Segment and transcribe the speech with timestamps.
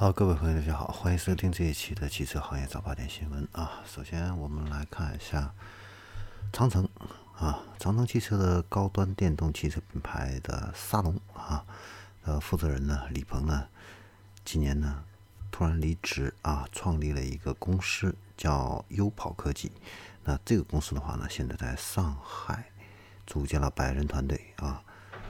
[0.00, 3.82] 好，各位朋友，大家好，欢迎收听这一期的汽车行业早八点新闻啊。
[3.84, 5.52] 首先，我们来看一下
[6.52, 6.88] 长城
[7.36, 11.66] 啊，长城汽车的高端电动汽车品牌的沙龙啊，
[12.22, 13.66] 呃，负责人呢，李鹏呢，
[14.44, 15.02] 今年呢
[15.50, 19.72] 突然离职啊，创立了一个公司叫优跑科技。
[20.22, 22.66] 那这个公司的话呢，现在在上海
[23.26, 24.80] 组建了百人团队啊。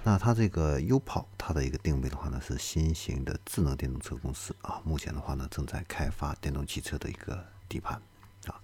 [0.04, 4.80] 那它这个优跑，它的一个定位的话呢，是新型的智能电动车公司啊。
[4.84, 8.00] 目前的话呢，正在开发电动汽车的一个底盘
[8.46, 8.54] 啊。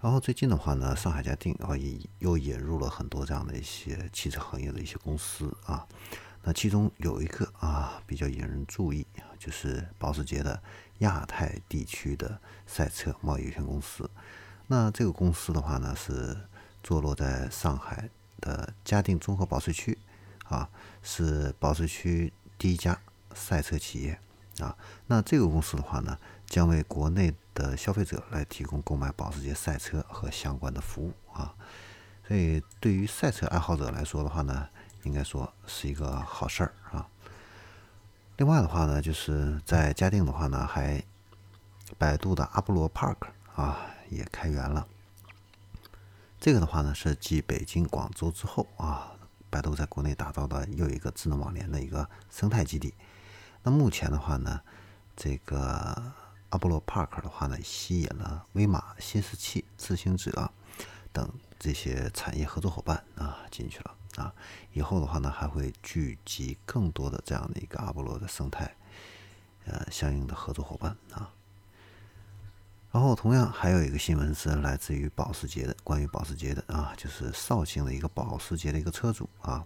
[0.00, 5.86] 然后最近的话呢，上海嘉定啊也又引入了很多这样的一些汽车行业的一些公司啊。
[6.42, 9.06] 那其中有一个啊比较引人注意，
[9.38, 10.62] 就是保时捷的
[11.00, 14.08] 亚太地区的赛车贸易有限公司。
[14.68, 16.34] 那这个公司的话呢，是
[16.82, 18.08] 坐落在上海
[18.40, 19.98] 的嘉定综合保税区。
[20.50, 20.68] 啊，
[21.00, 23.00] 是保时区第一家
[23.34, 24.18] 赛车企业
[24.58, 24.76] 啊。
[25.06, 31.54] 那这个公司的话呢，将为国内的消费者来提供购买保时捷赛车和相关的服务啊。
[32.26, 34.68] 所以对于赛车爱好者来说的话呢，
[35.04, 37.08] 应该说是一个好事儿啊。
[38.36, 41.00] 另外的话呢，就是在嘉定的话呢，还
[41.96, 44.86] 百度的阿波罗 Park 啊也开园了。
[46.40, 49.12] 这个的话呢，是继北京、广州之后啊。
[49.50, 52.94] 百度在国内打造的又一个智能网联的一个生态基地。
[53.62, 54.60] 那目前的话呢，
[55.16, 56.12] 这个
[56.50, 60.50] 阿波罗 Park 的话呢，吸引了威马、新石器、自行者
[61.12, 64.32] 等这些产业合作伙伴啊进去了啊。
[64.72, 68.74] 以后的话呢，还会聚集更多的这样的一个阿波罗的生态，
[69.66, 71.30] 呃，相应的合作伙伴啊。
[72.92, 79.64] 然后，同样还有一个新闻是来自于保时捷的，关于保时捷的啊，就是绍兴的一个保时捷的一个车主啊。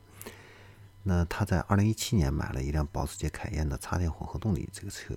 [1.05, 5.15] 那他在二零一七年买了一辆保时捷凯宴的插电混合动力这个车，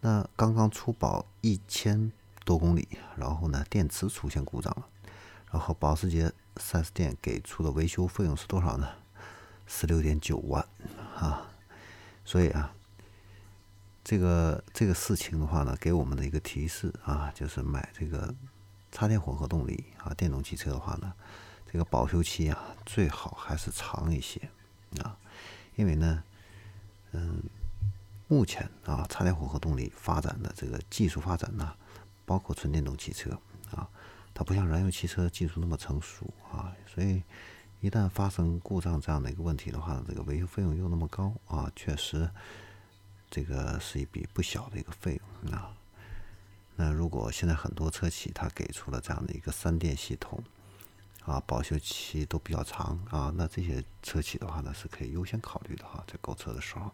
[0.00, 2.12] 那刚刚出保一千
[2.44, 4.86] 多公里，然后呢电池出现故障了，
[5.50, 8.88] 然后保时捷 4S 店给出的维修费用是多少呢？
[9.66, 10.64] 十六点九万
[11.16, 11.50] 啊，
[12.24, 12.72] 所以啊。
[14.04, 18.34] 这个这个事情的话呢，给我们的一个提示啊，就是买这个
[18.90, 21.12] 插电混合动力啊电动汽车的话呢，
[21.70, 24.40] 这个保修期啊最好还是长一些
[25.02, 25.16] 啊，
[25.76, 26.22] 因为呢，
[27.12, 27.42] 嗯，
[28.26, 31.72] 目前啊插电混合动力发展的这个技术发展呢，
[32.26, 33.30] 包括纯电动汽车
[33.70, 33.88] 啊，
[34.34, 37.22] 它不像燃油汽车技术那么成熟啊，所以
[37.80, 42.28] 一旦发生故障这样的一个问题的话，这个维修费用又那么高啊，确实。
[43.32, 45.74] 这个是一笔不小的一个费用啊。
[46.76, 50.42] 那如果现在很多车企它给出了这样的一个三电系统
[51.24, 56.90] 啊，保修期都比较长啊，那这些车企的话呢是可以优先考虑的哈，在购车的时候。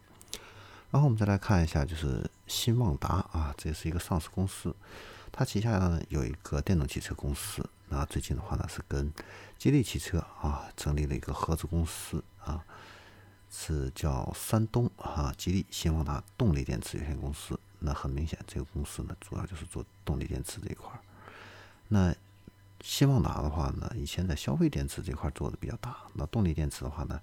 [0.92, 4.72] 然后我们再来看一下，就是新旺达啊，这是一个上市公司，
[5.32, 7.68] 它旗下呢有一个电动汽车公司。
[7.88, 9.12] 那最近的话呢是跟
[9.58, 12.64] 吉利汽车啊成立了一个合资公司啊。
[13.50, 17.58] 是叫山东啊，吉利新旺达动力电池有限公司。
[17.78, 21.00] 那很明显，这个公司呢，主要就是做动力电池这一块儿。
[21.88, 22.14] 那
[22.80, 25.96] 新旺达的话呢，以前在消费电池这块做的比较大。
[26.14, 27.20] 那动力电池的话呢，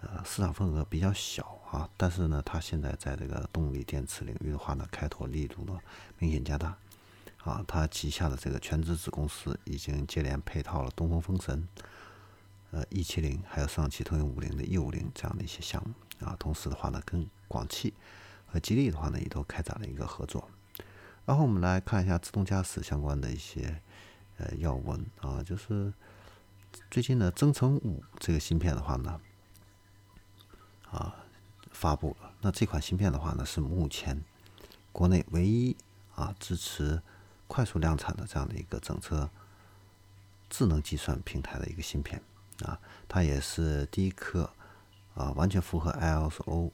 [0.00, 1.88] 呃，市场份额比较小啊。
[1.96, 5.78] 但是呢，它现在在这个动力电池领域的话呢，开拓力度呢
[6.18, 6.76] 明显加大。
[7.44, 11.66] 啊，它旗下的这个全资子公司已经接连配套了东风风神。
[12.70, 15.94] 呃，E 七零还有上汽通用五菱的 E 五零这样的一些项目
[16.26, 17.94] 啊，同时的话呢，跟广汽
[18.46, 20.50] 和吉利的话呢，也都开展了一个合作。
[21.24, 23.80] 然后我们来看一下自动驾驶相关的一些
[24.36, 25.92] 呃要闻啊，就是
[26.90, 29.20] 最近的增程五这个芯片的话呢，
[30.90, 31.24] 啊
[31.70, 32.34] 发布了。
[32.42, 34.22] 那这款芯片的话呢，是目前
[34.92, 35.74] 国内唯一
[36.14, 37.02] 啊支持
[37.46, 39.30] 快速量产的这样的一个整车
[40.50, 42.22] 智能计算平台的一个芯片。
[42.64, 44.50] 啊，它也是第一颗
[45.14, 46.70] 啊，完全符合 ISO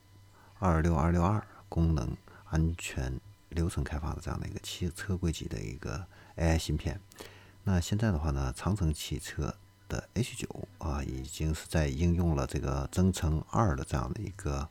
[0.59, 3.21] 二六二六二功能安全
[3.51, 7.01] 流程开发的这样的一个汽车规级的一个 AI 芯片。
[7.65, 9.55] 那现在的话呢，长城汽车
[9.89, 14.69] 的 H 九啊，已经是在应用了这个增程二的这样的一个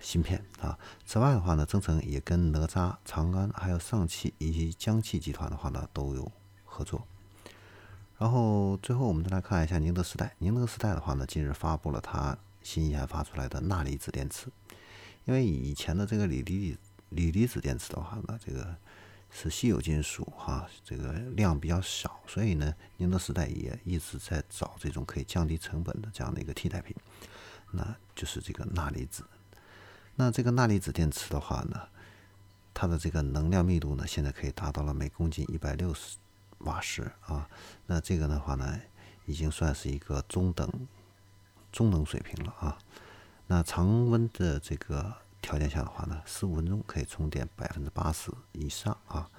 [0.00, 0.78] 芯片啊。
[1.06, 6.30] 此外的话呢，增程也跟哪吒、长安还有上汽以及江汽集团的话呢，都有
[6.64, 7.06] 合作。
[8.18, 10.34] 然后最后我们再来看一下宁德时代。
[10.38, 14.46] 宁德时代的话呢，近日发布了它新研发出来的钠离子电池。
[15.24, 16.76] 因为以前的这个锂离
[17.10, 18.76] 锂离子电池的话呢，这个
[19.30, 26.94] 是稀有金属哈，这个量比较少，所以呢，宁德时代也一直在找这种可以降低成本的这样的一个替代品，
[27.72, 29.24] 那就是这个钠离子。
[30.14, 31.80] 那这个钠离子电池的话呢，
[32.72, 36.16] 它的这个能量密度呢，现在可以达到了每公斤一百六十
[36.64, 37.48] 瓦时啊。
[37.86, 38.80] 那这个的话呢，
[39.26, 40.70] 已经算是一个中等
[41.72, 42.78] 中等水平了啊。
[43.46, 49.30] 那常温的这个条件下的话呢，十五分钟可以充电百分之八十以上啊。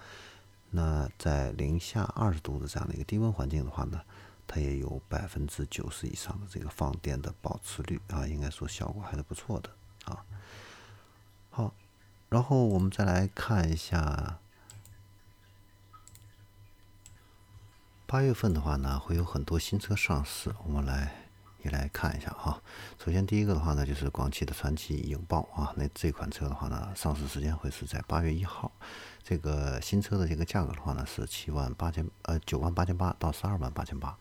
[0.72, 4.02] 那在零下二十度的这样的一个低温环境的话呢，
[4.46, 9.70] 它也有百分之九十以上的这个放电的保持率啊，应该说效果还是不错的
[10.06, 10.26] 啊。
[11.50, 11.74] 好，
[12.30, 14.38] 然后我们再来看一下
[18.08, 21.22] 八月份的话呢，会有很多新车上市，我们来。
[21.64, 22.62] 也来看一下哈。
[23.04, 25.74] 首先第一个的话呢，就是广汽的传祺影豹啊。
[25.76, 28.72] 那这款车的话呢，上市时间会是在八月一号。
[29.24, 34.16] 这个新车的这个价格的话呢，是七万八千呃九万八千八到十二万八千八。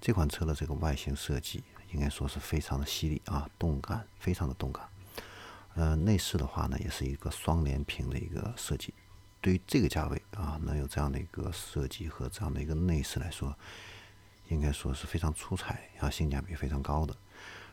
[0.00, 1.62] 这款车的这个外形设计
[1.92, 4.88] 应该说是非常的犀利啊，动感非常的动感。
[5.74, 8.94] 呃，内饰的话呢，也是一个双联屏的一个设计。
[9.40, 13.56] 对于这个价位啊，能有这样的一个设计和这样的一个内饰来说。
[14.48, 17.14] 应该说是非常出彩啊，性价比非常高的。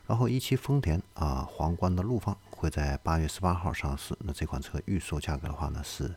[0.06, 4.16] 然后一汽丰田啊，皇冠的陆放会在八月十八号上市。
[4.20, 6.14] 那这款车预售价格的话呢是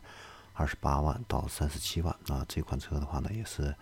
[0.52, 2.46] 二十八万到三十七万啊。
[2.48, 3.74] 这款车的话呢也是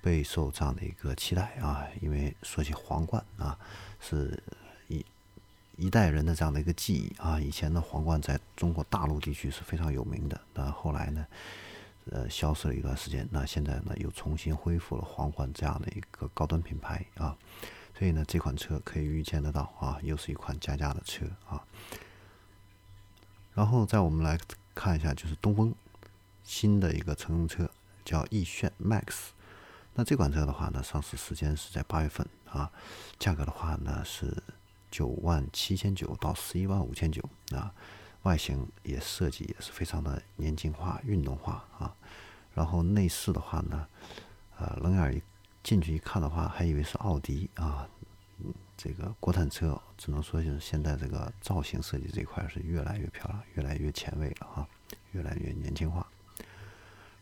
[0.00, 3.58] 备受这样的一个期待啊，因为说起皇冠啊，
[4.00, 4.42] 是
[5.80, 7.40] 一代人的这样的一个记忆啊。
[7.40, 11.26] 以前的皇冠在中国大陆地区是非常有名的，那后来呢？
[12.10, 17.36] 呃，消失了一段时间，那现在呢又重新恢复了皇冠这样的一个高端品牌啊，
[17.96, 21.62] 所以呢这款车可以预见得到啊，又是一款加价的车啊。
[23.54, 24.36] 然后再我们来
[24.74, 25.72] 看一下，就是东风
[26.42, 27.70] 新的一个乘用车
[28.02, 29.28] 叫逸炫 Max，
[29.94, 32.72] 那这款车的话呢，上市时间是在八月份啊，
[33.20, 34.42] 价格的话呢是
[34.90, 37.22] 九万七千九到十一万五千九
[37.52, 37.72] 啊。
[38.24, 41.96] 外形也设计也是非常的年轻化、运动化啊。
[42.54, 43.86] 然后内饰的话呢，
[44.58, 45.22] 呃，冷眼一
[45.62, 47.88] 进去一看的话，还以为是奥迪啊。
[48.38, 54.68] 嗯，这个国产车只能说就是现在这个造型设计这块是越来越漂亮、越来越前卫了啊，
[55.12, 56.06] 越来越年轻化。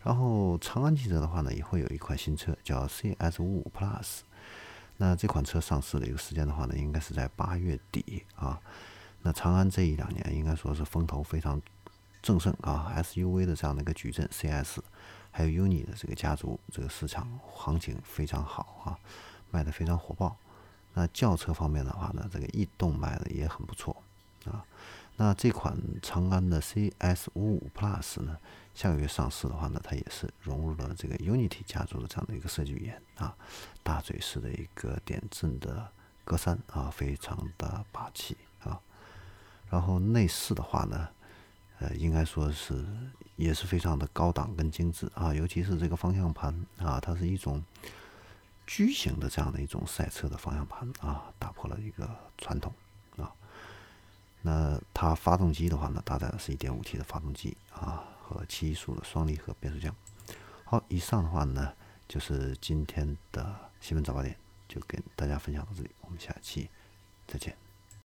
[0.03, 4.20] 然后长安汽车的话呢，也会有一款新车叫 CS 五五 Plus。
[4.99, 8.61] 那这款车上市的一个时间的话呢，应该是在八月底啊。
[9.23, 11.61] 那长安这一两年应该说是风头非常
[12.21, 14.81] 正盛啊，SUV 的这样的一个矩阵 CS，
[15.31, 18.99] 还有 UNI 的这个家族，这个市场行情非常好啊，
[19.50, 20.37] 卖的非常火爆。
[20.95, 24.03] 那轿车方面的话呢，这个逸动卖的也很不错
[24.49, 24.65] 啊。
[25.17, 28.39] 那这款长安的 CS 五五 Plus 呢，
[28.73, 33.37] 下个月上市的话呢，它也是融入了这个 UNITY 家族的这样的一个设计语言啊，
[33.83, 35.91] 大嘴式的一个点阵的
[36.25, 38.81] 格栅啊，非常的霸气啊。
[39.69, 41.09] 然后内饰的话呢，
[41.81, 42.87] 呃，应该说是
[43.35, 47.61] 也是非常的高档跟精致啊，尤其是这个方向盘啊，它是一种
[48.69, 52.09] 矩形的这样的一种赛车的方向盘啊，打破了一个
[52.39, 52.73] 传统。
[55.00, 59.95] 它发动机的话呢，搭载的是 1.5T 的发动机啊，和七速的双离合变速箱。
[60.65, 61.73] 好，以上的话呢，
[62.09, 64.37] 就是今天的新闻早八点，
[64.67, 66.69] 就跟大家分享到这里，我们下期
[67.29, 67.68] 再见。